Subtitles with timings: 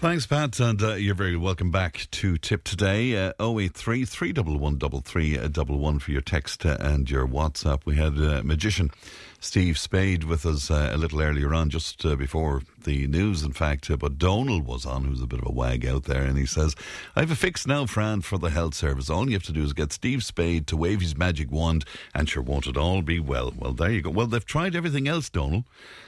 [0.00, 3.16] Thanks, Pat, and uh, you're very welcome back to Tip Today.
[3.16, 7.80] Uh, 083 311 3311 for your text uh, and your WhatsApp.
[7.84, 8.92] We had uh, magician
[9.40, 13.52] Steve Spade with us uh, a little earlier on, just uh, before the news, in
[13.52, 13.88] fact.
[13.88, 16.44] Uh, but Donal was on, who's a bit of a wag out there, and he
[16.44, 16.74] says,
[17.14, 19.08] I have a fix now, Fran, for the health service.
[19.08, 21.84] All you have to do is get Steve Spade to wave his magic wand,
[22.14, 23.52] and sure, won't it all be well?
[23.56, 24.10] Well, there you go.
[24.10, 25.64] Well, they've tried everything else, Donal.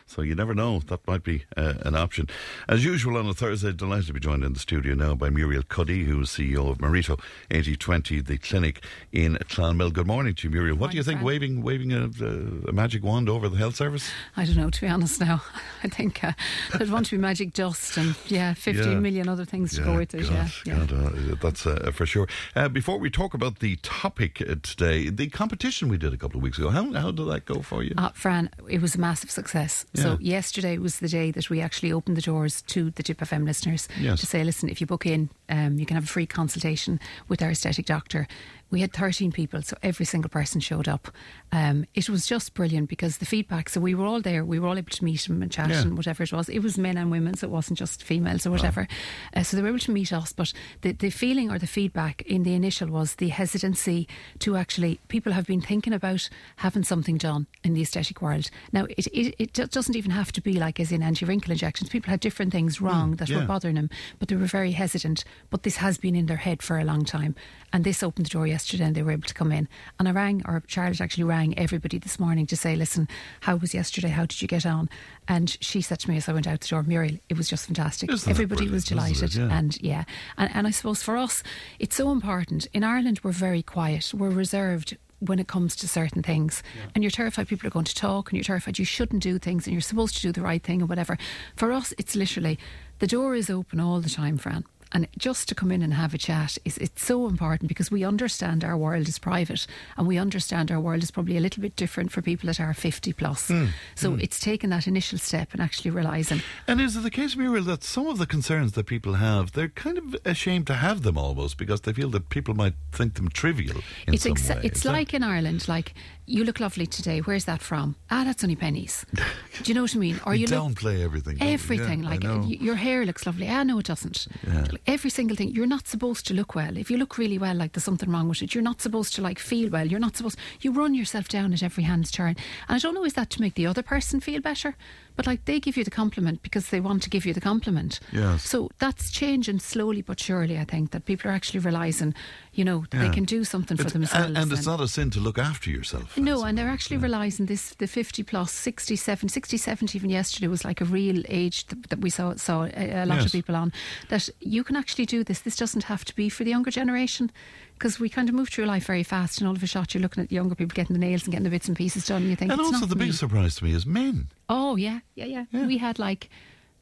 [0.07, 0.80] So you never know.
[0.80, 2.29] That might be uh, an option.
[2.69, 5.62] As usual on a Thursday, delighted to be joined in the studio now by Muriel
[5.62, 7.16] Cuddy, who's CEO of Marito
[7.52, 9.93] 8020, the clinic in Clonmel.
[9.93, 10.74] Good morning to you, Muriel.
[10.74, 11.27] What Morning, do you think, Fran.
[11.27, 14.10] waving waving a, a magic wand over the health service?
[14.37, 15.42] I don't know, to be honest now.
[15.84, 16.33] I think uh,
[16.76, 19.32] there'd want to be magic dust and, yeah, fifteen million Yeah.
[19.32, 20.23] other things to go with it.
[20.23, 20.87] Yeah, gosh, yeah.
[20.87, 22.29] God, uh, that's uh, for sure.
[22.57, 26.38] Uh, before we talk about the topic uh, today, the competition we did a couple
[26.38, 27.95] of weeks ago, how, how did that go for you?
[27.98, 29.85] Uh, Fran, it was a massive success.
[29.95, 33.45] So yesterday was the day that we actually opened the doors to the Tip FM
[33.45, 34.21] listeners Yes.
[34.21, 36.98] to say, listen, if you book in, um, you can have a free consultation
[37.29, 38.26] with our aesthetic doctor.
[38.70, 41.09] We had 13 people, so every single person showed up.
[41.51, 44.68] Um, it was just brilliant because the feedback, so we were all there, we were
[44.68, 45.82] all able to meet them and chat Yeah.
[45.82, 46.48] and whatever it was.
[46.48, 48.87] It was men and women, so it wasn't just females or whatever.
[49.34, 52.23] Uh, so they were able to meet us, but the, the feeling or the feedback
[52.23, 54.07] in the initial was the hesitancy
[54.38, 58.51] to actually, people have been thinking about having something done in the aesthetic world.
[58.73, 61.90] Now, it, it, it doesn't even have to be like as in anti wrinkle injections.
[61.90, 63.38] People had different things wrong that yeah.
[63.38, 65.25] were bothering them, but they were very hesitant.
[65.49, 67.34] But this has been in their head for a long time.
[67.72, 69.69] And this opened the door yesterday and they were able to come in.
[69.99, 73.09] And I rang, or Charlotte actually rang everybody this morning to say, listen,
[73.41, 74.09] how was yesterday?
[74.09, 74.88] How did you get on?
[75.28, 77.66] And she said to me as I went out the door, Muriel, it was just
[77.66, 78.10] fantastic.
[78.12, 78.88] Isn't Everybody was it?
[78.88, 79.34] delighted.
[79.34, 79.49] Yeah.
[79.50, 80.05] And yeah.
[80.37, 81.43] And, and I suppose for us,
[81.78, 82.66] it's so important.
[82.72, 84.97] In Ireland, we're very quiet, we're reserved.
[85.22, 86.62] When it comes to certain things,
[86.94, 89.66] and you're terrified people are going to talk, and you're terrified you shouldn't do things,
[89.66, 91.19] and you're supposed to do the right thing, or whatever.
[91.56, 92.59] For us, it's literally
[93.00, 94.64] the door is open all the time, Fran.
[94.92, 98.02] And just to come in and have a chat is it's so important because we
[98.04, 101.76] understand our world is private and we understand our world is probably a little bit
[101.76, 103.50] different for people that are 50 plus.
[103.94, 107.64] So it's taken that initial step and actually realising And is it the case, Muriel,
[107.66, 111.16] that some of the concerns that people have, they're kind of ashamed to have them
[111.16, 113.76] almost because they feel that people might think them trivial
[114.06, 114.62] in it's some exa- way?
[114.64, 115.94] it's Is that- like in Ireland, like
[116.26, 117.18] you look lovely today.
[117.20, 117.96] Where's that from?
[118.10, 119.04] Ah, that's only pennies.
[119.62, 120.21] Do you know what I mean?
[120.25, 121.37] Or you look downplay everything.
[121.37, 121.53] don't we?
[121.53, 122.03] everything.
[122.03, 123.47] Yeah, like your hair looks lovely.
[123.48, 124.26] Ah, no, it doesn't.
[124.47, 124.66] Yeah.
[124.87, 125.50] Every single thing.
[125.50, 126.76] You're not supposed to look well.
[126.76, 128.54] If you look really well, like there's something wrong with it.
[128.54, 129.87] You're not supposed to like feel well.
[129.87, 130.38] You're not supposed.
[130.60, 132.37] You run yourself down at every hand's turn.
[132.69, 134.76] And I don't know is that to make the other person feel better,
[135.20, 138.00] but like they give you the compliment because they want to give you the compliment.
[138.12, 138.42] Yes.
[138.48, 140.58] So that's changing slowly but surely.
[140.58, 142.14] I think that people are actually realizing,
[142.54, 143.08] you know, that Yeah.
[143.08, 144.26] they can do something for themselves.
[144.28, 146.16] and, and it's not a sin to look after yourself.
[146.16, 147.03] No, and they're actually yeah.
[147.08, 151.66] realising this the 50 plus, 67, 60, 70 even yesterday was like a real age
[151.66, 153.26] that, that we saw, saw a, a lot Yes.
[153.26, 153.72] of people on.
[154.08, 155.41] That you can actually do this.
[155.41, 157.31] This doesn't have to be for the younger generation
[157.80, 160.02] because we kind of move through life very fast and all of a shot you're
[160.02, 162.28] looking at younger people getting the nails and getting the bits and pieces done and
[162.30, 163.06] you think And also, the me.
[163.06, 164.28] big surprise to me is men.
[164.50, 165.66] Oh yeah, yeah, yeah, Yeah.
[165.66, 166.28] We had like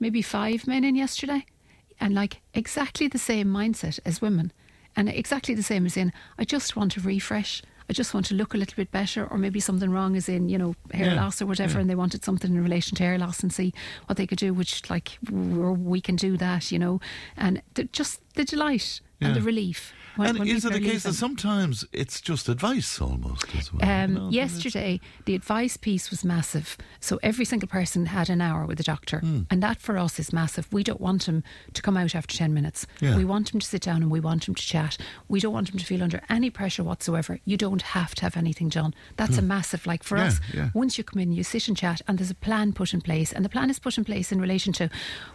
[0.00, 1.46] maybe five men in yesterday,
[2.00, 4.52] and like exactly the same mindset as women,
[4.96, 7.62] and exactly the same as in I just want to refresh.
[7.90, 10.48] I just want to look a little bit better, or maybe something wrong is in
[10.50, 11.80] you know hair Yeah, loss or whatever, yeah.
[11.82, 13.72] and they wanted something in relation to hair loss and see
[14.06, 14.52] what they could do.
[14.52, 17.00] Which like we can do that, you know,
[17.36, 19.92] and the, just the delight and the relief.
[20.18, 23.46] When- and when is it people a are case that sometimes it's just advice almost
[23.56, 23.82] as well?
[23.82, 26.76] Um, you know, that it's- yesterday, the advice piece was massive.
[27.00, 29.42] So every single person had an hour with the doctor, Hmm.
[29.50, 30.66] and that for us is massive.
[30.72, 31.42] We don't want him
[31.72, 32.86] to come out after ten minutes.
[33.00, 33.16] Yeah.
[33.16, 34.98] We want him to sit down and we want him to chat.
[35.28, 37.38] We don't want him to feel under any pressure whatsoever.
[37.44, 38.94] You don't have to have anything done.
[39.16, 40.22] That's a massive like for Hmm.
[40.22, 40.40] Yeah, us.
[40.54, 40.70] yeah.
[40.74, 43.32] Once you come in, you sit and chat, and there's a plan put in place,
[43.32, 44.88] and the plan is put in place in relation to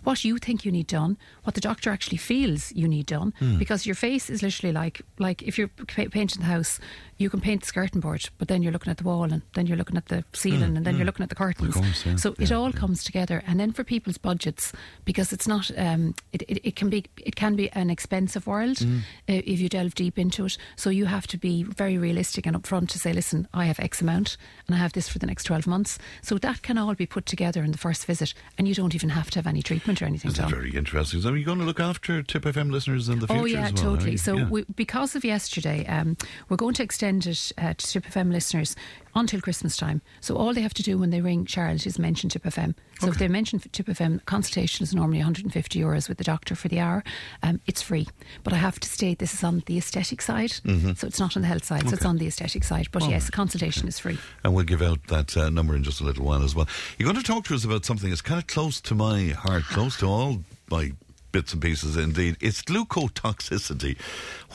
[0.03, 3.57] what you think you need done, what the doctor actually feels you need done, Hmm.
[3.57, 6.79] because your face is literally like like if you're painting the house,
[7.23, 9.65] you can paint the skirting board, but then you're looking at the wall, and then
[9.67, 11.73] you're looking at the ceiling, and then you're looking at the curtains.
[11.73, 12.79] course, yeah, So it all yeah.
[12.79, 14.71] comes together, and then for people's budgets,
[15.05, 18.77] because it's not, um, it, it, it can be it can be an expensive world
[18.77, 18.99] Mm.
[19.29, 20.57] uh, if you delve deep into it.
[20.75, 24.01] So you have to be very realistic and upfront to say, listen, I have X
[24.01, 24.37] amount,
[24.67, 25.97] and I have this for the next twelve months.
[26.21, 29.09] So that can all be put together in the first visit, and you don't even
[29.09, 30.49] have to have any treatment or anything done.
[30.49, 31.21] very interesting.
[31.21, 33.61] So are you going to look after Tip FM listeners in the future Oh yeah,
[33.63, 33.71] well?
[33.73, 34.17] totally.
[34.17, 34.49] So Yeah.
[34.49, 36.17] we, because of yesterday, um,
[36.49, 38.75] we're going to extend it uh, to Tip FM listeners
[39.15, 40.01] until Christmas time.
[40.21, 42.74] So all they have to do when they ring Charlotte is mention Tip FM.
[43.00, 46.68] So if they mention Tip FM, consultation is normally 150 euros with the doctor for
[46.69, 47.04] the hour.
[47.44, 48.07] Um, it's free,
[48.44, 51.42] but I have to state this is on the aesthetic side, so it's not on
[51.42, 51.81] the health side.
[51.81, 52.10] So it's Mm-hmm.
[52.10, 52.88] On the aesthetic side.
[52.92, 54.18] But yes, the consultation is free.
[54.44, 56.68] And we'll give out that uh, number in just a little while as well.
[56.98, 59.63] You're going to talk to us about something that's kind of close to my heart,
[59.63, 60.92] close to all my
[61.33, 62.38] bits and pieces indeed.
[62.39, 63.97] It's glucotoxicity.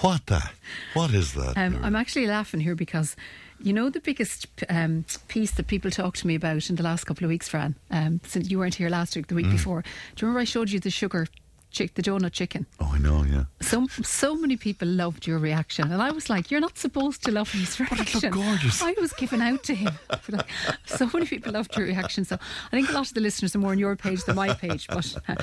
[0.00, 0.42] What the?
[0.94, 1.58] What is that?
[1.58, 3.14] Um, I'm actually laughing here because
[3.60, 7.04] you know the biggest um, piece that people talk to me about in the last
[7.04, 9.42] couple of weeks, Fran, um, since you weren't here last week, the Mm.
[9.42, 9.82] week before.
[9.82, 9.88] Do
[10.24, 11.26] you remember I showed you the sugar,
[11.70, 12.66] chick, the donut chicken?
[12.80, 13.44] oh, I know, yeah.
[13.60, 17.30] So so many people loved your reaction, and I was like, "You're not supposed to
[17.32, 18.82] love his reaction." gorgeous.
[18.82, 19.92] I was giving out to him.
[20.30, 20.46] Like,
[20.84, 22.24] so many people loved your reaction.
[22.24, 22.36] So
[22.70, 24.86] I think a lot of the listeners are more on your page than my page,
[24.88, 25.34] but uh,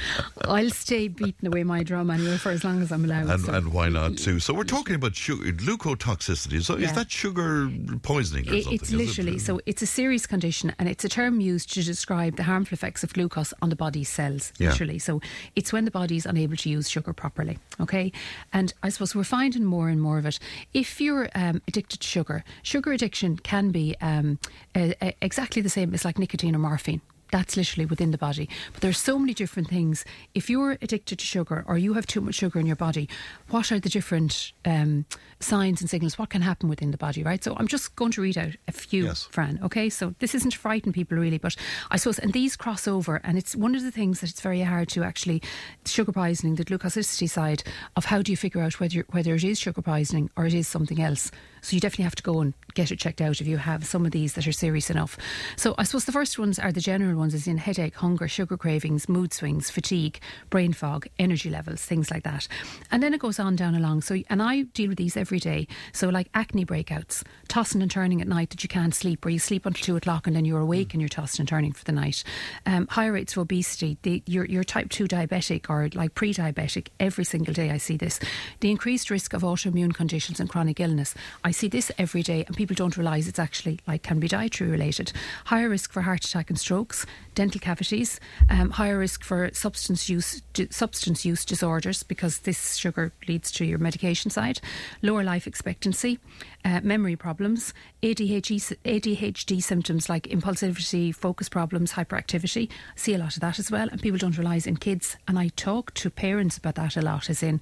[0.44, 3.30] I'll stay beating away my drum anyway for as long as I'm allowed.
[3.30, 3.54] And, so.
[3.54, 4.40] and why not too?
[4.40, 6.62] So we're talking about sugar, glucotoxicity.
[6.64, 7.70] So is that sugar
[8.04, 8.76] poisoning or It- something?
[8.80, 8.98] it's is it?
[8.98, 12.76] literally so it's a serious condition and it's a term used to describe the harmful
[12.76, 14.70] effects of glucose on the body's cells Yeah.
[14.70, 15.22] literally so
[15.56, 18.12] it's when the body unable to use sugar properly okay?
[18.54, 20.40] And i suppose we're finding more and more of it.
[20.74, 24.38] If you're um, addicted to sugar sugar addiction can be um,
[24.76, 28.50] uh, exactly the same as like nicotine or morphine that's literally within the body.
[28.74, 30.06] But there's so many different things.
[30.34, 33.10] If you're addicted to sugar or you have too much sugar in your body,
[33.50, 35.06] what are the different um,
[35.40, 36.18] signs and signals?
[36.18, 37.44] What can happen within the body, right?
[37.44, 39.28] So I'm just going to read out a few, Yes.
[39.32, 39.60] Fran.
[39.64, 41.56] Okay, so this isn't to frighten people really, but
[41.92, 44.62] I suppose, and these cross over, and it's one of the things that it's very
[44.62, 45.42] hard to actually
[45.86, 47.64] sugar poisoning, the glucosity side
[47.96, 50.68] of how do you figure out whether whether it is sugar poisoning or it is
[50.68, 51.32] something else.
[51.66, 54.06] So you definitely have to go and get it checked out if you have some
[54.06, 55.18] of these that are serious enough.
[55.56, 58.56] So I suppose the first ones are the general ones, as in headache, hunger, sugar
[58.56, 60.20] cravings, mood swings, fatigue,
[60.52, 62.48] brain fog, energy levels, things like that.
[62.92, 64.02] And then it goes on down along.
[64.02, 65.68] So and I deal with these every day.
[65.92, 69.40] So like acne breakouts, tossing and turning at night that you can't sleep, where you
[69.40, 71.94] sleep until two o'clock and then you're awake and you're tossing and turning for the
[71.94, 72.24] night.
[72.68, 73.98] Um, high rates of obesity.
[74.04, 76.90] The, you're, you're type two diabetic or like pre-diabetic.
[77.00, 78.20] Every single day I see this.
[78.60, 81.16] The increased risk of autoimmune conditions and chronic illness.
[81.44, 84.70] I see this every day, and people don't realise it's actually like can be dietary
[84.70, 85.12] related.
[85.46, 88.20] Higher risk for heart attack and strokes, dental cavities,
[88.50, 93.78] um, higher risk for substance use substance use disorders because this sugar leads to your
[93.78, 94.60] medication side,
[95.02, 96.20] lower life expectancy,
[96.66, 102.70] uh, memory problems, ADHD, ADHD symptoms like impulsivity, focus problems, hyperactivity.
[102.70, 105.16] I see a lot of that as well, and people don't realise in kids.
[105.28, 107.62] And I talk to parents about that a lot, as in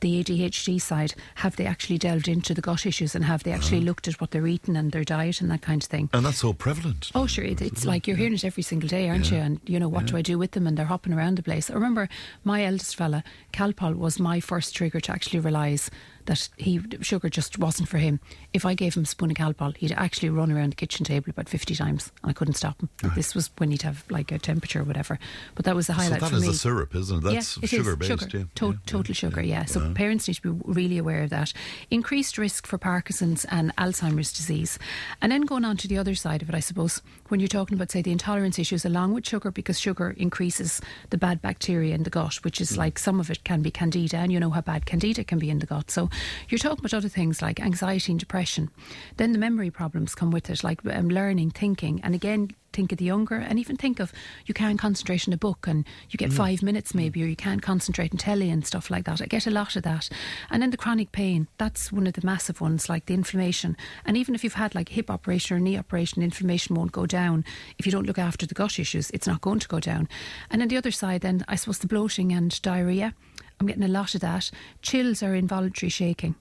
[0.00, 1.14] the ADHD side.
[1.36, 4.32] Have they actually delved into the gut issues and have they actually looked at what
[4.32, 6.10] they're eating and their diet and that kind of thing?
[6.12, 7.10] And that's so prevalent.
[7.14, 7.44] Oh, sure.
[7.44, 9.38] It, it's like you're hearing it every single day, aren't you?
[9.38, 10.66] And, you know, what do I do with them?
[10.66, 11.70] And they're hopping around the place.
[11.70, 12.08] I remember
[12.44, 15.90] my eldest fella, Calpol, was my first trigger to actually realise
[16.26, 18.20] that he sugar just wasn't for him.
[18.52, 21.30] If I gave him a spoon of Calpol, he'd actually run around the kitchen table
[21.30, 22.88] about 50 times and I couldn't stop him.
[23.14, 25.18] This was when he'd have like a temperature or whatever.
[25.54, 27.22] But that was the So highlight that for is a syrup, isn't it?
[27.24, 27.70] That's yeah, it is.
[27.70, 28.10] sugar based.
[28.22, 28.38] Sugar.
[28.38, 28.44] Yeah.
[28.56, 29.64] To- yeah, total sugar, yeah.
[29.64, 29.94] So Uh-huh.
[29.94, 31.52] parents need to be really aware of that.
[31.90, 34.78] Increased risk for Parkinson's and Alzheimer's disease.
[35.20, 37.76] And then going on to the other side of it, I suppose, when you're talking
[37.76, 40.80] about, say, the intolerance issues along with sugar, because sugar increases
[41.10, 42.62] the bad bacteria in the gut, which Mm.
[42.62, 45.38] is like some of it can be candida, and you know how bad candida can
[45.38, 45.90] be in the gut.
[45.90, 46.08] So
[46.48, 48.70] you're talking about other things like anxiety and depression.
[49.16, 52.00] Then the memory problems come with it, like um, learning, thinking.
[52.02, 54.12] And again, think of the younger and even think of
[54.46, 56.36] you can't concentrate on a book and you get mm.
[56.36, 56.96] five minutes mm.
[56.96, 59.20] maybe or you can't concentrate on telly and stuff like that.
[59.20, 60.08] I get a lot of that.
[60.50, 63.76] And then the chronic pain, that's one of the massive ones, like the inflammation.
[64.04, 67.06] And even if you've had like a hip operation or knee operation, inflammation won't go
[67.06, 67.44] down.
[67.78, 70.08] If you don't look after the gut issues, it's not going to go down.
[70.50, 73.14] And then the other side then, I suppose the bloating and diarrhea.
[73.60, 74.50] I'm getting a lot of that.
[74.82, 76.34] Chills are involuntary shaking.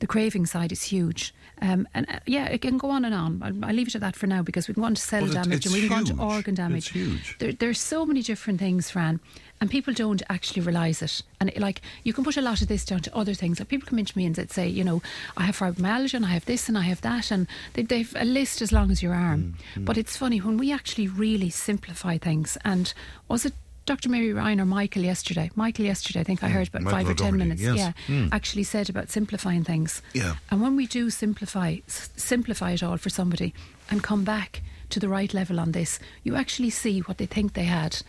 [0.00, 1.34] The craving side is huge.
[1.60, 3.42] Um, and uh, yeah, it can go on and on.
[3.42, 5.24] I'll, I'll leave it at that for now because we can go on to cell
[5.28, 6.86] it- damage and we can go on to organ damage.
[6.86, 7.36] It's huge.
[7.38, 9.20] There, there's so many different things, Fran,
[9.60, 11.22] and people don't actually realise it.
[11.40, 13.58] And it, like you can put a lot of this down to other things.
[13.58, 15.02] Like people come into me and they'd say, you know,
[15.36, 18.24] I have fibromyalgia and I have this and I have that, and they, they've a
[18.24, 19.56] list as long as your arm.
[19.74, 22.56] Mm, But it's funny when we actually really simplify things.
[22.64, 22.92] And
[23.28, 23.52] was it?
[23.88, 24.08] Dr.
[24.10, 25.50] Mary Ryan or Michael yesterday.
[25.56, 27.60] Michael yesterday, I think I heard about Michael five or ten minutes.
[27.62, 27.76] yes.
[27.76, 28.28] Yeah, Mm.
[28.32, 30.02] actually said about simplifying things.
[30.12, 30.34] Yeah.
[30.50, 33.52] And when we do simplify, s- simplify it all for somebody
[33.90, 37.52] and come back to the right level on this, you actually see what they think
[37.54, 38.02] they had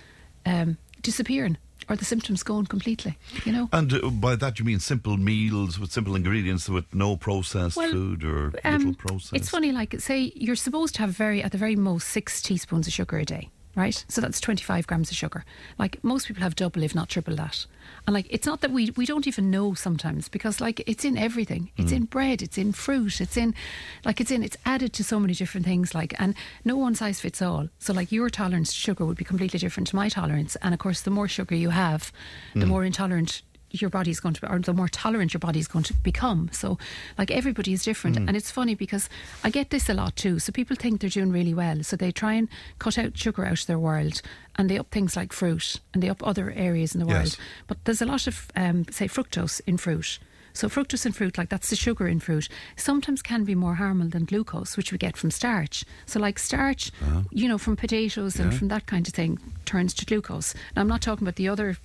[0.45, 1.57] um, disappearing
[1.88, 3.17] or the symptoms gone completely.
[3.45, 3.69] You know.
[3.71, 7.91] And uh, by that you mean simple meals with simple ingredients with no processed Well,
[7.91, 9.33] food or Um, little processed.
[9.33, 12.86] It's funny, like say you're supposed to have very at the very most six teaspoons
[12.88, 13.50] of sugar a day.
[13.79, 14.05] Right?
[14.07, 15.45] So that's 25 grams of sugar.
[15.77, 17.65] Like most people have double, if not triple that.
[18.05, 21.17] And like it's not that we we don't even know sometimes because like it's in
[21.17, 21.71] everything.
[21.77, 21.98] It's mm.
[21.98, 23.55] in bread, it's in fruit, it's in
[24.03, 27.19] like it's in it's added to so many different things like and no one size
[27.19, 27.69] fits all.
[27.79, 30.55] So like your tolerance to sugar would be completely different to my tolerance.
[30.62, 32.12] And of course the more sugar you have,
[32.53, 32.67] the mm.
[32.67, 35.93] more intolerant your body's going to be, or the more tolerant your body's going to
[35.93, 36.49] become.
[36.51, 36.77] So,
[37.17, 39.09] like everybody is different, and it's funny because
[39.43, 40.39] I get this a lot too.
[40.39, 42.47] So people think they're doing really well, so they try and
[42.79, 44.21] cut out sugar out of their world,
[44.55, 47.15] and they up things like fruit, and they up other areas in the Yes.
[47.15, 47.38] world.
[47.67, 50.19] But there's a lot of, um, say, fructose in fruit.
[50.51, 54.09] So fructose in fruit, like that's the sugar in fruit, sometimes can be more harmful
[54.09, 55.85] than glucose, which we get from starch.
[56.07, 56.91] So like starch,
[57.31, 60.55] you know, from potatoes and from that kind of thing, turns to glucose.
[60.75, 61.77] Now I'm not talking about the other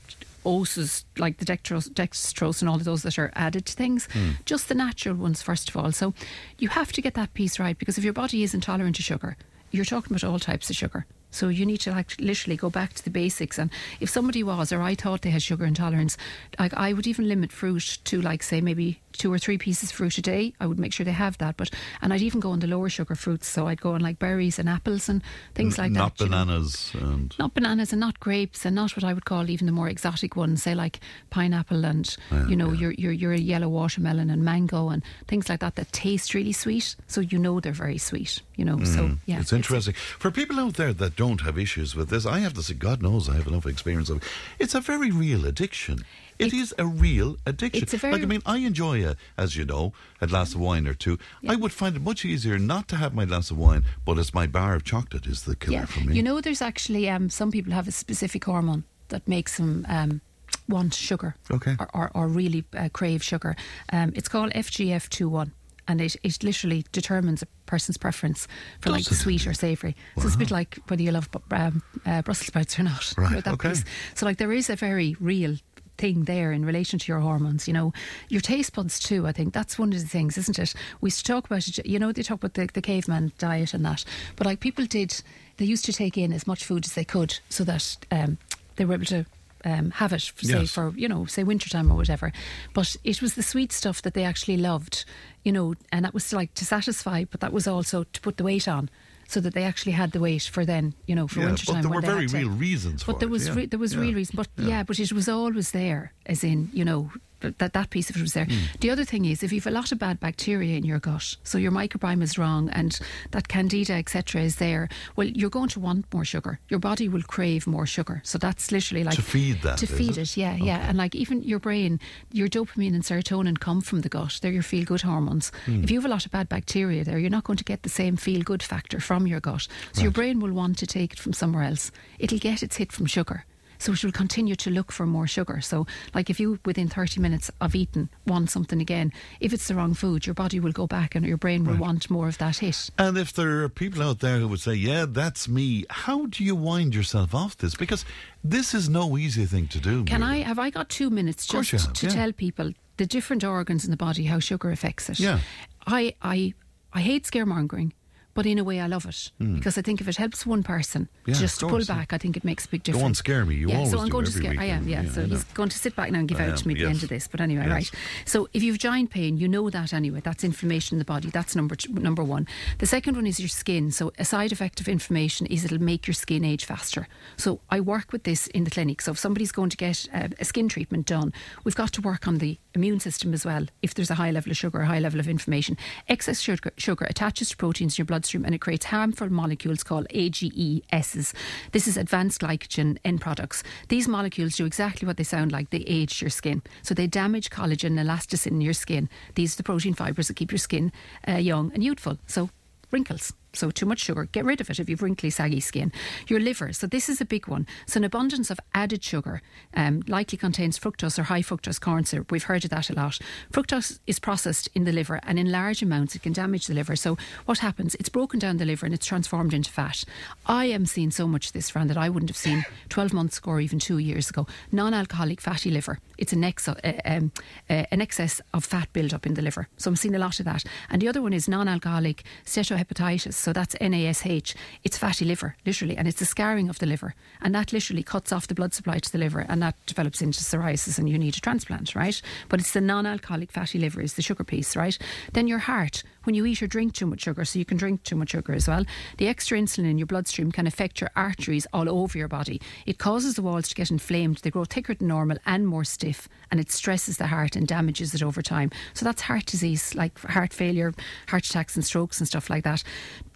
[0.45, 4.31] oses like the dextrose, dextrose and all of those that are added to things, hmm.
[4.45, 5.93] just the natural ones first of all.
[5.93, 6.15] So
[6.59, 9.37] you have to get that piece right because if your body is intolerant to sugar,
[9.71, 11.07] you're talking about all types of sugar.
[11.35, 13.59] So you need to like literally go back to the basics.
[13.59, 16.17] And if somebody was, or I thought they had sugar intolerance,
[16.59, 19.97] like I would even limit fruit to like say maybe two or three pieces of
[19.97, 20.53] fruit a day.
[20.61, 21.57] I would make sure they have that.
[21.57, 21.71] But
[22.03, 23.47] and I'd even go on the lower sugar fruits.
[23.49, 25.23] So I'd go on like berries and apples and
[25.55, 26.25] things like Not that.
[26.25, 26.45] you know.
[26.45, 29.73] bananas and Not bananas and not grapes and not what I would call even the
[29.73, 31.01] more exotic ones, say like
[31.31, 32.81] pineapple and Yeah, you know yeah.
[32.81, 36.95] your your your yellow watermelon and mango and things like that that taste really sweet.
[37.07, 38.43] So you know they're very sweet.
[38.57, 39.41] You know, so yeah, Mm.
[39.41, 39.95] it's interesting.
[39.95, 43.03] For people out there that don't have issues with this, I have to say, God
[43.03, 44.23] knows I have enough experience of it.
[44.59, 46.05] It's a very real addiction.
[46.39, 47.83] It It's- is a real addiction.
[47.85, 50.61] it's a very- like, I mean, I enjoy, a, as you know, a glass of
[50.61, 51.19] wine or two.
[51.49, 54.35] I would find it much easier not to have my glass of wine, but it's
[54.35, 55.85] my bar of chocolate is the killer yeah.
[55.87, 56.17] for me.
[56.17, 59.87] You know, there's actually um, some people have a specific hormone that makes them.
[59.89, 60.21] Um,
[60.67, 61.77] Want sugar, Okay.
[61.79, 63.55] or, or, or really uh, crave sugar.
[63.93, 65.51] Um, it's called FGF21,
[65.89, 68.47] and it, it literally determines a person's preference
[68.81, 69.15] for like it?
[69.15, 69.97] sweet or savoury.
[70.19, 73.13] So it's a bit like whether you love um, uh, Brussels sprouts or not.
[73.17, 73.69] Right, okay.
[73.71, 73.85] piece.
[74.15, 75.57] So like there is a very real
[75.97, 77.69] thing there in relation to your hormones.
[77.69, 77.93] You know,
[78.29, 79.27] your taste buds too.
[79.27, 80.75] I think that's one of the things, isn't it?
[81.01, 81.87] We used to talk about it.
[81.87, 84.05] You know, they talk about the, the caveman diet and that,
[84.37, 85.23] but like people did,
[85.57, 88.39] they used to take in as much food as they could so that um,
[88.77, 89.27] they were able to.
[89.67, 90.71] Um, have it, say Yes.
[90.73, 92.33] for you know, say wintertime or whatever.
[92.75, 95.05] But it was the sweet stuff that they actually loved,
[95.43, 98.45] you know, and that was like to satisfy, but that was also to put the
[98.45, 98.91] weight on,
[99.27, 101.83] so that they actually had the weight for then, you know, for Yeah, but wintertime.
[101.83, 103.55] there when were very to- real reasons But for there it, was yeah.
[103.55, 104.01] re- there was Yeah.
[104.01, 104.83] real reason, but Yeah.
[104.83, 107.11] but it was always there, as in you know
[107.53, 108.47] that that piece of it was there.
[108.47, 108.55] Hmm.
[108.81, 111.59] The other thing is if you've a lot of bad bacteria in your gut, so
[111.59, 112.99] your microbiome is wrong, and
[113.31, 114.43] that candida etc.
[114.43, 116.59] is there, well, you're going to want more sugar.
[116.69, 118.21] Your body will crave more sugar.
[118.25, 120.19] So that's literally like To feed that, To feed it?
[120.19, 122.01] it, yeah, yeah, and like even your brain,
[122.33, 124.39] your dopamine and serotonin come from the gut.
[124.43, 125.51] They're your feel good hormones.
[125.67, 125.83] Hmm.
[125.83, 127.89] If you have a lot of bad bacteria there, you're not going to get the
[127.89, 129.67] same feel good factor from your gut.
[129.93, 131.91] So your brain will want to take it from somewhere else.
[132.19, 133.45] It'll get its hit from sugar.
[133.85, 135.61] So it will continue to look for more sugar.
[135.61, 139.75] So, like if you within 30 minutes of eating want something again, if it's the
[139.75, 142.57] wrong food, your body will go back and your brain will want more of that
[142.57, 142.89] hit.
[142.97, 146.43] And if there are people out there who would say, "Yeah, that's me," how do
[146.43, 147.75] you wind yourself off this?
[147.75, 148.07] Because
[148.43, 150.05] this is no easy thing to do.
[150.05, 152.13] Can I have I got two minutes just have, to yeah.
[152.13, 155.21] tell people the different organs in the body how sugar affects it?
[155.21, 155.41] Yeah.
[155.87, 156.55] I I
[156.95, 157.93] I hate scaremongering.
[158.35, 161.09] But in a way, I love it because I think if it helps one person.
[161.27, 163.05] Yeah, just to pull back, I think it makes a big difference.
[163.05, 163.55] On, scare me.
[163.55, 164.51] You yeah, always so I'm going to scare.
[164.51, 164.61] week.
[164.61, 165.03] I am, yeah.
[165.03, 166.81] Yeah, so he's going to sit back now and give I out to me at
[166.81, 167.29] the end of this.
[167.29, 167.71] But anyway, Yes.
[167.73, 167.91] right.
[168.27, 170.21] So if you've joint pain, you know that anyway.
[170.21, 171.31] That's inflammation in the body.
[171.31, 172.47] That's number two, number one.
[172.79, 173.91] The second one is your skin.
[173.93, 177.07] So a side effect of inflammation is it'll make your skin age faster.
[177.37, 179.01] So I work with this in the clinic.
[179.01, 181.33] So if somebody's going to get uh, a skin treatment done,
[181.65, 183.67] we've got to work on the immune system as well.
[183.83, 185.77] If there's a high level of sugar, a high level of inflammation,
[186.09, 190.07] excess sugar, sugar attaches to proteins in your bloodstream and it creates harmful molecules called
[190.09, 191.35] AGESs.
[191.73, 193.63] This is advanced glycogen end products.
[193.89, 195.69] These molecules do exactly what they sound like.
[195.71, 196.63] They age your skin.
[196.83, 199.11] So they damage collagen and elasticin in your skin.
[199.35, 200.91] These are the protein fibres that keep your skin
[201.29, 202.19] uh, young and youthful.
[202.27, 202.49] So
[202.91, 203.35] wrinkles.
[203.55, 205.93] So too much sugar, get rid of it if you've wrinkly, saggy skin.
[206.29, 206.73] Your liver.
[206.73, 207.67] So this is a big one.
[207.87, 209.43] So an abundance of added sugar
[209.75, 212.31] um, likely contains fructose or high fructose corn syrup.
[212.31, 213.19] We've heard of that a lot.
[213.53, 216.97] Fructose is processed in the liver, and in large amounts, it can damage the liver.
[216.97, 217.95] So what happens?
[217.97, 220.05] It's broken down the liver and it's transformed into fat.
[220.47, 223.39] I am seeing so much of this, Fran, that I wouldn't have seen 12 months
[223.39, 224.47] ago or even two years ago.
[224.73, 225.99] Non-alcoholic fatty liver.
[226.19, 227.33] It's an, ex- uh, um,
[227.69, 229.69] uh, an excess of fat build-up in the liver.
[229.77, 230.65] So I'm seeing a lot of that.
[230.91, 233.35] And the other one is non-alcoholic steatohepatitis.
[233.45, 234.55] So that's NASH.
[234.85, 237.15] It's fatty liver, literally, and it's the scarring of the liver.
[237.43, 240.41] And that literally cuts off the blood supply to the liver and that develops into
[240.41, 242.23] psoriasis and you need a transplant, right?
[242.49, 244.97] But it's the non alcoholic fatty liver is the sugar piece, right?
[245.35, 246.03] Then your heart.
[246.25, 248.53] When you eat or drink too much sugar, so you can drink too much sugar
[248.53, 248.85] as well.
[249.19, 252.61] The extra insulin in your bloodstream can affect your arteries all over your body.
[252.87, 256.29] It causes the walls to get inflamed, they grow thicker than normal and more stiff,
[256.51, 258.71] and it stresses the heart and damages it over time.
[258.95, 260.93] So that's heart disease, like heart failure,
[261.29, 262.83] heart attacks, and strokes, and stuff like that.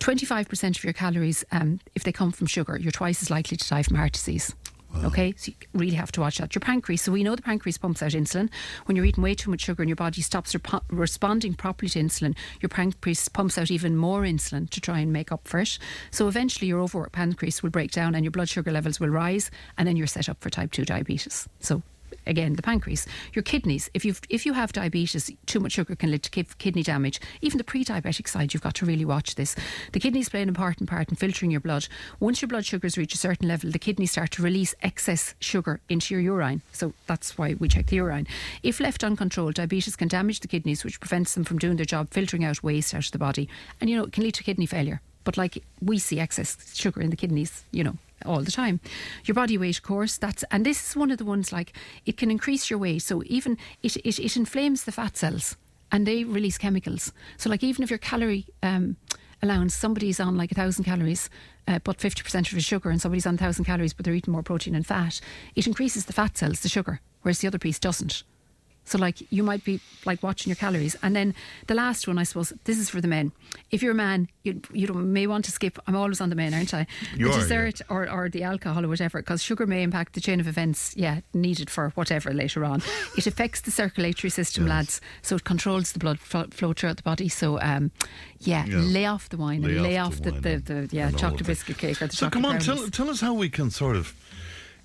[0.01, 3.69] 25% of your calories, um, if they come from sugar, you're twice as likely to
[3.69, 4.55] die from heart disease.
[5.05, 6.55] Okay, so you really have to watch that.
[6.55, 8.51] Your pancreas, so we know the pancreas pumps out insulin.
[8.87, 12.01] When you're eating way too much sugar and your body stops repo- responding properly to
[12.01, 15.79] insulin, your pancreas pumps out even more insulin to try and make up for it.
[16.11, 19.51] So eventually your overworked pancreas will break down and your blood sugar levels will rise,
[19.77, 21.49] and then you're set up for type 2 diabetes.
[21.61, 21.83] So
[22.29, 26.11] again the pancreas your kidneys if you if you have diabetes too much sugar can
[26.11, 27.21] lead to kidney damage.
[27.41, 29.57] Even the pre-diabetic side you've got to really watch this.
[29.93, 31.89] The kidneys play an important part in filtering your blood.
[32.21, 35.81] Once your blood sugars reach a certain level the kidneys start to release excess sugar
[35.89, 36.63] into your urine.
[36.73, 38.27] So that's why we check the urine.
[38.63, 42.11] If left uncontrolled diabetes can damage the kidneys which prevents them from doing their job
[42.11, 43.49] filtering out waste out of the body.
[43.81, 45.01] And you know it can lead to kidney failure.
[45.25, 48.81] But like we see excess sugar in the kidneys you know all the time.
[49.25, 51.73] Your body weight, of course, that's and this is one of the ones like
[52.07, 53.03] it can increase your weight.
[53.03, 55.57] So even it it, it inflames the fat cells
[55.91, 57.13] and they release chemicals.
[57.37, 58.97] So like even if your calorie um,
[59.43, 61.31] allowance, somebody's on like a thousand calories,
[61.67, 64.15] uh, but fifty percent of his sugar, and somebody's on a thousand calories, but they're
[64.15, 65.21] eating more protein and fat,
[65.55, 68.23] it increases the fat cells, the sugar, whereas the other piece doesn't.
[68.89, 70.97] So, like, you might be like watching your calories.
[71.03, 71.35] And then
[71.67, 73.33] the last one, I suppose, this is for the men.
[73.71, 76.37] If you're a man, you, you don't- may want to skip, I'm always on the
[76.37, 76.87] men, aren't I?
[77.15, 80.21] You the are, dessert or, or the alcohol or whatever, because sugar may impact the
[80.21, 82.83] chain of events, yeah, needed for whatever later on.
[83.17, 85.01] it affects the circulatory system, lads.
[85.23, 87.29] So, it controls the blood fl- flow throughout the body.
[87.29, 87.91] So, um,
[88.41, 88.79] yeah, Yeah.
[88.79, 92.01] lay off the wine and lay off the, wine the, the, yeah, chocolate biscuit cake
[92.01, 92.67] or the So chocolate come on, brownies.
[92.67, 94.15] tell, tell us how we can sort of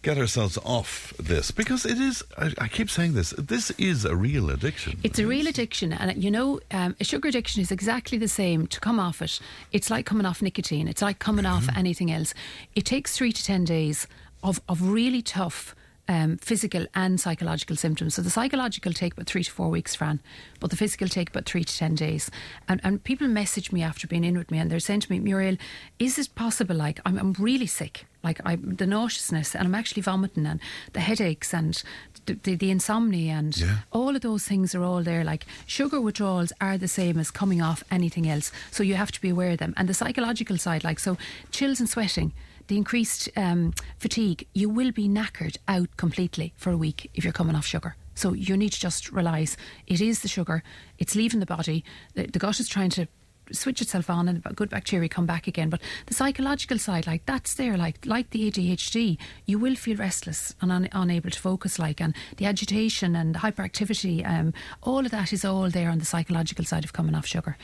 [0.03, 2.23] get ourselves off this because it is.
[2.37, 3.31] I, I keep saying this.
[3.31, 4.99] This is a real addiction.
[5.01, 8.67] It's a real addiction, and you know, um, a sugar addiction is exactly the same.
[8.67, 9.39] To come off it,
[9.71, 10.87] it's like coming off nicotine.
[10.87, 12.33] It's like coming off anything else.
[12.75, 14.07] It takes three to ten days
[14.43, 15.75] of of really tough.
[16.05, 18.15] Um, physical and psychological symptoms.
[18.15, 20.19] So the psychological take about three to four weeks, Fran,
[20.59, 22.29] but the physical take about three to ten days.
[22.67, 25.19] And, and people message me after being in with me, and they're saying to me,
[25.19, 25.55] Muriel,
[25.99, 26.75] is it possible?
[26.75, 30.59] Like I'm, I'm really sick, like I the nauseousness, and I'm actually vomiting, and
[30.93, 31.81] the headaches, and
[32.25, 33.77] the, the, the insomnia, and Yeah.
[33.91, 35.23] all of those things are all there.
[35.23, 38.51] Like sugar withdrawals are the same as coming off anything else.
[38.71, 39.73] So you have to be aware of them.
[39.77, 41.17] And the psychological side, like so,
[41.51, 42.31] chills and sweating,
[42.67, 47.33] the increased um, fatigue, you will be knackered out completely for a week if you're
[47.33, 47.95] coming off sugar.
[48.15, 50.63] So you need to just realise it is the sugar,
[50.97, 53.07] it's leaving the body, the, the gut is trying to
[53.51, 57.55] switch itself on and good bacteria come back again but the psychological side like that's
[57.55, 61.99] there like like the ADHD you will feel restless and un- unable to focus like
[62.01, 66.65] and the agitation and hyperactivity um, all of that is all there on the psychological
[66.65, 67.57] side of coming off sugar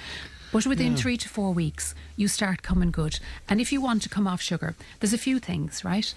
[0.51, 4.09] but within three to four weeks you start coming good and if you want to
[4.09, 6.13] come off sugar there's a few things right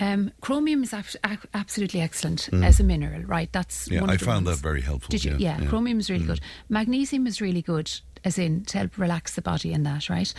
[0.00, 3.50] um, chromium is ab- ab- absolutely excellent as a mineral, right?
[3.50, 3.92] That's Mm.
[3.94, 4.58] Yeah, I found ones.
[4.60, 5.32] that very helpful, Did you?
[5.32, 5.68] yeah, Yeah, yeah.
[5.68, 6.38] chromium is really good.
[6.68, 7.90] Magnesium is really good,
[8.24, 10.32] as in to help relax the body and that, right?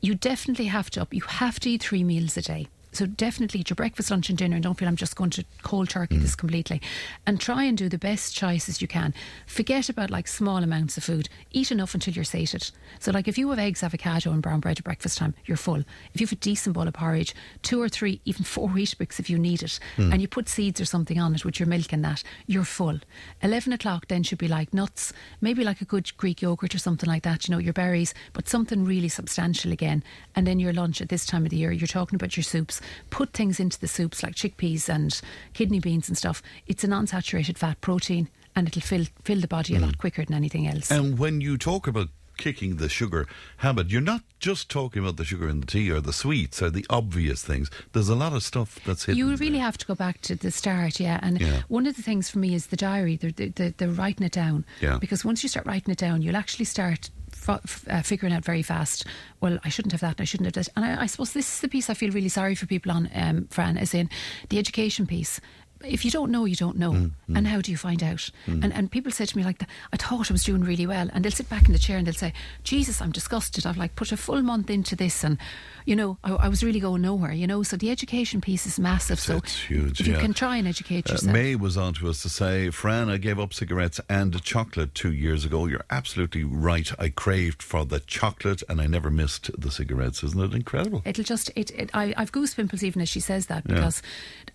[0.00, 1.14] You definitely have to up.
[1.14, 2.68] You have to eat three meals a day.
[2.96, 5.44] So definitely eat your breakfast, lunch, and dinner, and don't feel I'm just going to
[5.62, 6.22] cold turkey mm.
[6.22, 6.80] this completely.
[7.26, 9.12] And try and do the best choices you can.
[9.46, 11.28] Forget about like small amounts of food.
[11.50, 12.70] Eat enough until you're sated.
[12.98, 15.84] So like if you have eggs, avocado, and brown bread at breakfast time, you're full.
[16.14, 19.28] If you have a decent bowl of porridge, two or three, even four Weetabix if
[19.28, 20.10] you need it, mm.
[20.10, 22.98] and you put seeds or something on it with your milk and that, you're full.
[23.42, 27.08] Eleven o'clock then should be like nuts, maybe like a good Greek yogurt or something
[27.10, 27.46] like that.
[27.46, 30.02] You know your berries, but something really substantial again.
[30.34, 32.80] And then your lunch at this time of the year, you're talking about your soups.
[33.10, 35.20] Put things into the soups like chickpeas and
[35.54, 36.42] kidney beans and stuff.
[36.66, 39.98] It's an unsaturated fat protein, and it'll fill fill the body a lot mm.
[39.98, 40.90] quicker than anything else.
[40.90, 43.26] And when you talk about kicking the sugar
[43.58, 46.70] habit, you're not just talking about the sugar in the tea or the sweets or
[46.70, 47.70] the obvious things.
[47.92, 49.18] There's a lot of stuff that's hidden.
[49.18, 49.62] You really there.
[49.62, 51.18] have to go back to the start, yeah.
[51.22, 51.62] And Yeah.
[51.68, 54.32] one of the things for me is the diary, the, the, the, the writing it
[54.32, 54.64] down.
[54.80, 54.98] Yeah.
[54.98, 57.10] Because once you start writing it down, you'll actually start
[57.48, 59.06] f- uh, figuring out very fast.
[59.40, 60.16] Well, I shouldn't have that.
[60.18, 60.68] and I shouldn't have this.
[60.76, 63.08] And I, I suppose this is the piece I feel really sorry for people on,
[63.14, 64.08] um, Fran, is in
[64.48, 65.40] the education piece.
[65.88, 66.92] If you don't know, you don't know.
[66.92, 68.30] Mm, And how do you find out?
[68.46, 71.24] And and people say to me like, "I thought I was doing really well," and
[71.24, 72.32] they'll sit back in the chair and they'll say,
[72.64, 73.66] "Jesus, I'm disgusted.
[73.66, 75.38] I've like put a full month into this, and
[75.84, 77.32] you know, I, I was really going nowhere.
[77.32, 79.20] You know, so the education piece is massive.
[79.20, 80.20] so it's huge, if you yeah.
[80.20, 81.32] can try and educate Uh, yourself.
[81.32, 85.12] May was on to us to say, Fran, I gave up cigarettes and chocolate two
[85.12, 85.66] years ago.
[85.66, 86.90] You're absolutely right.
[86.98, 90.22] I craved for the chocolate and I never missed the cigarettes.
[90.24, 91.02] Isn't it incredible?
[91.04, 91.70] It'll just it.
[91.70, 94.02] it I, I've goose pimples even as she says that because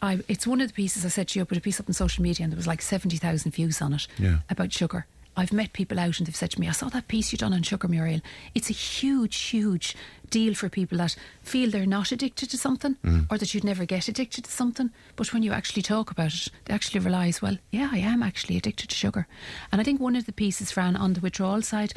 [0.02, 0.20] I.
[0.28, 1.46] It's one of the pieces I said to you.
[1.46, 3.94] Put a piece up on social media and there was like seventy thousand views on
[3.94, 4.40] it Yeah.
[4.50, 5.06] about sugar.
[5.38, 7.54] I've met people out and they've said to me, I saw that piece you done
[7.54, 8.20] on sugar, Muriel.
[8.54, 9.96] It's a huge, huge
[10.30, 13.28] deal for people that feel they're not addicted to something mm.
[13.32, 14.90] or that you'd never get addicted to something.
[15.16, 18.58] But when you actually talk about it, they actually realise, well, yeah, I am actually
[18.58, 19.26] addicted to sugar.
[19.72, 21.94] And I think one of the pieces, Fran, on the withdrawal side,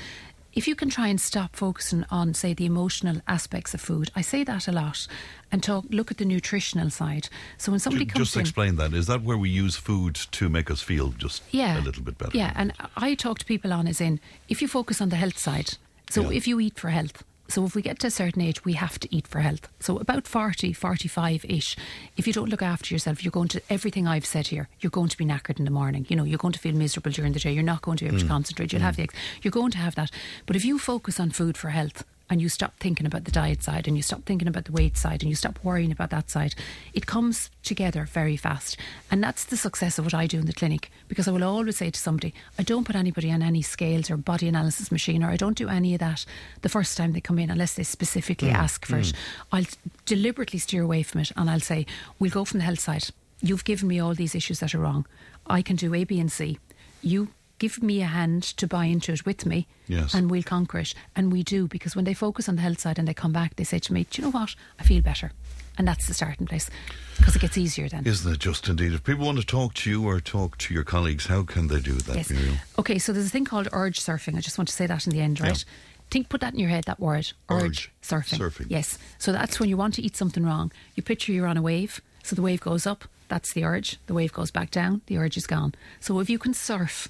[0.54, 4.22] if you can try and stop focusing on, say, the emotional aspects of food, I
[4.22, 5.06] say that a lot,
[5.50, 7.28] and talk, look at the nutritional side.
[7.58, 8.92] So when somebody Ju- comes Just in, explain that.
[8.94, 12.18] Is that where we use food to make us feel just yeah, a little bit
[12.18, 12.36] better?
[12.36, 15.38] Yeah, and I talk to people on as in if you focus on the health
[15.38, 15.74] side.
[16.10, 16.36] So Yeah.
[16.36, 17.24] if you eat for health.
[17.48, 19.68] So if we get to a certain age, we have to eat for health.
[19.78, 21.76] So about 40, 45-ish,
[22.16, 25.10] if you don't look after yourself, you're going to, everything I've said here, you're going
[25.10, 26.06] to be knackered in the morning.
[26.08, 27.52] You know, you're going to feel miserable during the day.
[27.52, 28.28] You're not going to be able to mm.
[28.28, 28.72] concentrate.
[28.72, 29.08] You'll have mm.
[29.08, 30.10] the, you're going to have that.
[30.46, 33.62] But if you focus on food for health, and you stop thinking about the diet
[33.62, 36.30] side and you stop thinking about the weight side and you stop worrying about that
[36.30, 36.54] side,
[36.94, 38.76] it comes together very fast.
[39.10, 41.76] And that's the success of what I do in the clinic because I will always
[41.76, 45.30] say to somebody, I don't put anybody on any scales or body analysis machine or
[45.30, 46.24] I don't do any of that
[46.62, 49.06] the first time they come in unless they specifically mm, ask for it.
[49.06, 49.14] Mm.
[49.52, 49.66] I'll
[50.06, 51.86] deliberately steer away from it and I'll say,
[52.18, 53.08] we'll go from the health side.
[53.40, 55.06] You've given me all these issues that are wrong.
[55.46, 56.58] I can do A, B, and C.
[57.02, 57.28] You
[57.58, 60.14] give me a hand to buy into it with me Yes.
[60.14, 60.94] and we'll conquer it.
[61.14, 63.56] And we do, because when they focus on the health side and they come back,
[63.56, 64.54] they say to me, Do you know what?
[64.78, 65.32] I feel better.
[65.76, 66.70] And that's the starting place
[67.18, 68.06] because it gets easier then.
[68.06, 68.92] Isn't it just indeed?
[68.92, 71.80] If people want to talk to you or talk to your colleagues, how can they
[71.80, 72.30] do that, Yes.
[72.30, 72.54] Muriel?
[72.78, 74.36] Okay, so there's a thing called urge surfing.
[74.36, 75.64] I just want to say that in the end, right?
[76.10, 77.32] Think, put that in your head, that word.
[77.50, 78.38] Urge, Urge surfing.
[78.38, 78.66] surfing.
[78.68, 78.98] Yes.
[79.18, 80.70] So that's when you want to eat something wrong.
[80.94, 82.00] You picture you're on a wave.
[82.22, 83.98] So the wave goes up, that's the urge.
[84.06, 85.74] The wave goes back down, the urge is gone.
[85.98, 87.08] So if you can surf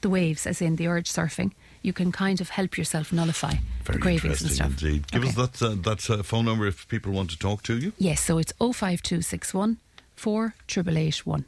[0.00, 3.96] the waves, as in the urge surfing, you can kind of help yourself nullify Very
[3.98, 4.70] the cravings and stuff.
[4.82, 5.10] indeed.
[5.10, 5.30] Give Okay.
[5.30, 7.92] us that uh, that uh, phone number if people want to talk to you.
[7.98, 9.78] Yes, so it's 05261
[10.16, 11.44] 48881.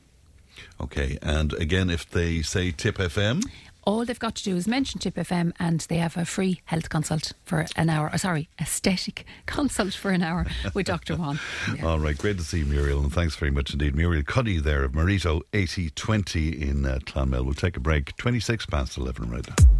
[0.81, 3.43] Okay, and again, if they say Tip FM,
[3.85, 6.89] All they've got to do is mention Tip FM and they have a free health
[6.89, 8.11] consult for an hour.
[8.13, 11.17] Oh, sorry, aesthetic consult for an hour with Dr.
[11.17, 11.41] Juan.
[11.75, 11.87] Yeah.
[11.87, 13.95] All right, great to see you, Muriel, and thanks very much indeed.
[13.95, 17.45] Muriel Cuddy there of Marito 8020 in uh, Clonmel.
[17.45, 18.17] We'll take a break.
[18.17, 19.80] 26 past 11 right now.